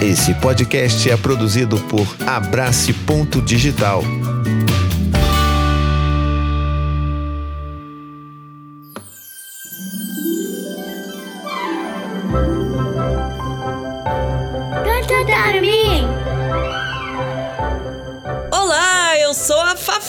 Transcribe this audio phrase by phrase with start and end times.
[0.00, 4.04] Esse podcast é produzido por Abrace Ponto Digital.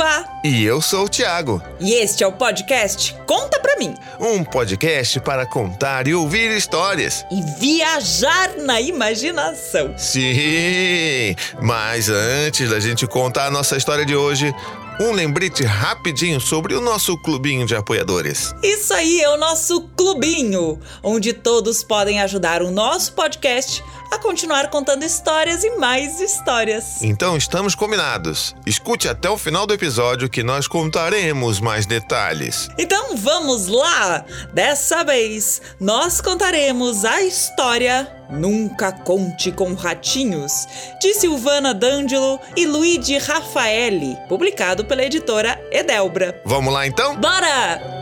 [0.00, 0.24] Fafá.
[0.42, 3.94] E eu sou o Thiago, E este é o podcast Conta Pra Mim.
[4.18, 7.22] um podcast para contar e ouvir histórias.
[7.30, 9.92] E viajar na imaginação.
[9.98, 11.36] Sim!
[11.60, 14.54] Mas antes da gente contar a nossa história de hoje,
[14.98, 18.54] um lembrete rapidinho sobre o nosso clubinho de apoiadores.
[18.62, 24.68] Isso aí é o nosso clubinho, onde todos podem ajudar o nosso podcast a continuar
[24.70, 27.02] contando histórias e mais histórias.
[27.02, 28.54] Então estamos combinados.
[28.66, 32.68] Escute até o final do episódio que nós contaremos mais detalhes.
[32.78, 34.24] Então vamos lá!
[34.52, 40.66] Dessa vez nós contaremos a história Nunca Conte com Ratinhos,
[41.00, 46.40] de Silvana D'Angelo e Luigi Raffaelli, publicado pela editora Edelbra.
[46.44, 47.16] Vamos lá então?
[47.16, 47.99] Bora!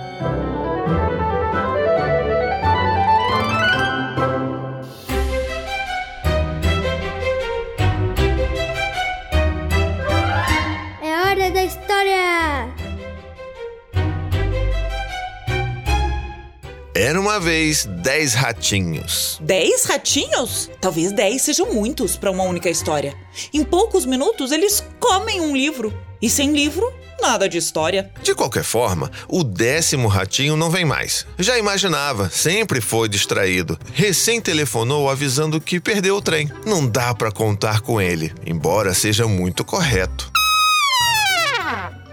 [17.39, 19.39] Uma vez dez ratinhos.
[19.41, 20.69] Dez ratinhos?
[20.81, 23.15] Talvez dez sejam muitos para uma única história.
[23.55, 25.97] Em poucos minutos eles comem um livro.
[26.21, 28.11] E sem livro, nada de história.
[28.25, 31.25] De qualquer forma, o décimo ratinho não vem mais.
[31.39, 33.79] Já imaginava, sempre foi distraído.
[33.95, 36.51] Recém telefonou avisando que perdeu o trem.
[36.67, 40.38] Não dá pra contar com ele, embora seja muito correto.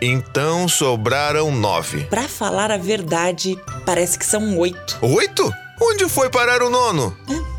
[0.05, 2.03] Então sobraram nove.
[2.03, 4.99] Pra falar a verdade, parece que são oito.
[5.01, 5.51] Oito?
[5.81, 7.17] Onde foi parar o nono?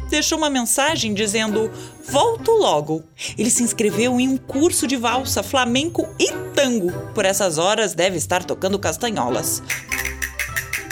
[0.08, 1.68] Deixou uma mensagem dizendo:
[2.08, 3.02] Volto logo.
[3.36, 6.92] Ele se inscreveu em um curso de valsa, flamenco e tango.
[7.12, 9.60] Por essas horas deve estar tocando castanholas.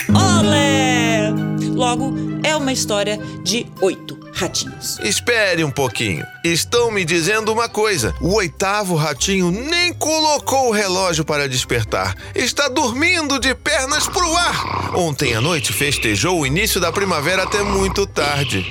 [0.08, 1.30] Olé!
[1.72, 2.12] Logo,
[2.42, 4.98] é uma história de oito ratinhos.
[5.00, 6.26] Espere um pouquinho.
[6.42, 12.14] Estão me dizendo uma coisa: o oitavo ratinho nem colocou o relógio para despertar.
[12.34, 14.96] Está dormindo de pernas pro ar.
[14.96, 18.66] Ontem à noite festejou o início da primavera até muito tarde.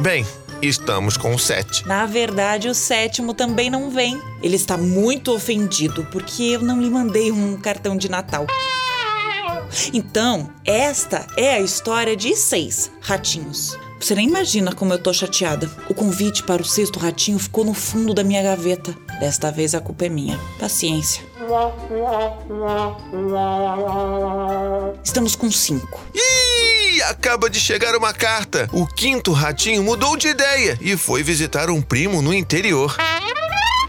[0.00, 0.26] Bem,
[0.60, 1.86] estamos com sete.
[1.86, 4.20] Na verdade, o sétimo também não vem.
[4.42, 8.46] Ele está muito ofendido porque eu não lhe mandei um cartão de Natal.
[9.92, 13.76] Então, esta é a história de seis ratinhos.
[14.06, 15.68] Você nem imagina como eu tô chateada.
[15.88, 18.96] O convite para o sexto ratinho ficou no fundo da minha gaveta.
[19.18, 20.38] Desta vez a culpa é minha.
[20.60, 21.24] Paciência.
[25.02, 26.00] Estamos com cinco.
[26.14, 28.70] Ih, acaba de chegar uma carta.
[28.72, 32.96] O quinto ratinho mudou de ideia e foi visitar um primo no interior.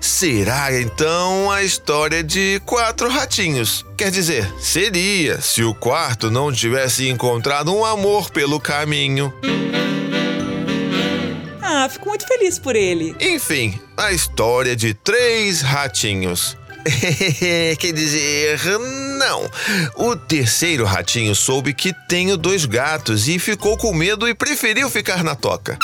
[0.01, 3.85] Será então a história de quatro ratinhos?
[3.95, 9.31] Quer dizer, seria se o quarto não tivesse encontrado um amor pelo caminho.
[11.79, 13.15] Ah, fico muito feliz por ele.
[13.19, 16.57] Enfim, a história de três ratinhos.
[17.77, 18.59] Quer dizer,
[19.19, 19.47] não.
[19.95, 25.23] O terceiro ratinho soube que tenho dois gatos e ficou com medo e preferiu ficar
[25.23, 25.77] na toca.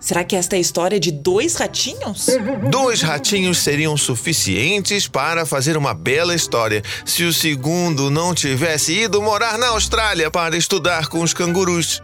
[0.00, 2.26] Será que esta é a história de dois ratinhos?
[2.68, 9.22] Dois ratinhos seriam suficientes para fazer uma bela história se o segundo não tivesse ido
[9.22, 12.02] morar na Austrália para estudar com os cangurus.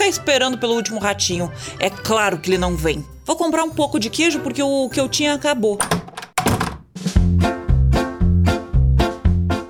[0.00, 1.52] Ficar esperando pelo último ratinho.
[1.78, 3.04] É claro que ele não vem.
[3.26, 5.78] Vou comprar um pouco de queijo porque o que eu tinha acabou.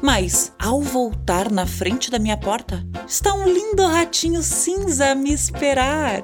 [0.01, 5.33] Mas, ao voltar na frente da minha porta, está um lindo ratinho cinza a me
[5.33, 6.23] esperar.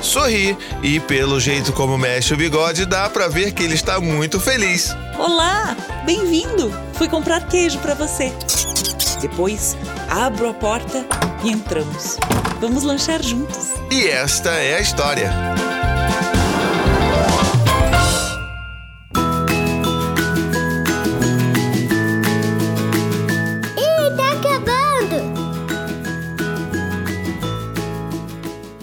[0.00, 4.40] Sorri e, pelo jeito como mexe o bigode, dá pra ver que ele está muito
[4.40, 4.94] feliz.
[5.18, 6.72] Olá, bem-vindo.
[6.94, 8.32] Fui comprar queijo para você.
[9.20, 9.76] Depois,
[10.12, 11.06] abro a porta
[11.42, 12.18] e entramos.
[12.60, 13.70] Vamos lanchar juntos.
[13.90, 15.32] E esta é a história.
[23.74, 25.32] Ih, tá acabando!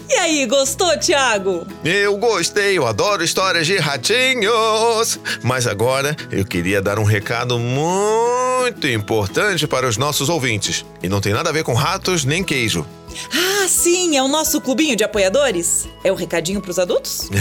[0.09, 1.67] E aí, gostou, Thiago?
[1.85, 5.19] Eu gostei, eu adoro histórias de ratinhos.
[5.43, 10.85] Mas agora eu queria dar um recado muito muito importante para os nossos ouvintes.
[11.01, 12.85] E não tem nada a ver com ratos nem queijo.
[13.33, 15.87] Ah, sim, é o nosso clubinho de apoiadores?
[16.03, 17.29] É o recadinho pros adultos?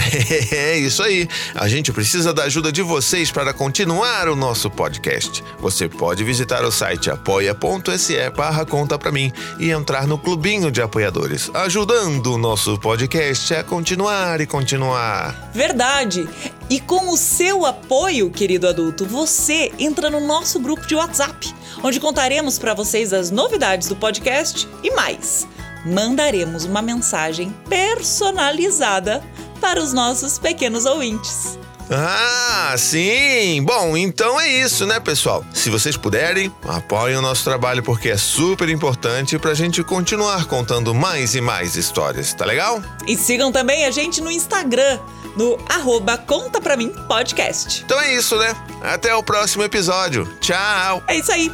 [0.51, 1.27] É isso aí.
[1.55, 5.43] A gente precisa da ajuda de vocês para continuar o nosso podcast.
[5.59, 10.81] Você pode visitar o site apoia.se barra conta pra mim e entrar no clubinho de
[10.81, 15.51] apoiadores, ajudando o nosso podcast a continuar e continuar.
[15.53, 16.27] Verdade!
[16.69, 21.51] E com o seu apoio, querido adulto, você entra no nosso grupo de WhatsApp,
[21.83, 25.47] onde contaremos para vocês as novidades do podcast e mais.
[25.85, 29.23] Mandaremos uma mensagem personalizada
[29.59, 31.57] para os nossos pequenos ouvintes.
[31.91, 33.63] Ah, sim!
[33.63, 35.43] Bom, então é isso, né, pessoal?
[35.51, 40.93] Se vocês puderem, apoiem o nosso trabalho porque é super importante pra gente continuar contando
[40.93, 42.79] mais e mais histórias, tá legal?
[43.07, 44.99] E sigam também a gente no Instagram,
[45.35, 47.81] no arroba Conta Pra Mim Podcast.
[47.83, 48.55] Então é isso, né?
[48.83, 50.31] Até o próximo episódio.
[50.39, 51.01] Tchau!
[51.07, 51.51] É isso aí.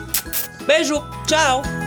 [0.68, 1.85] Beijo, tchau!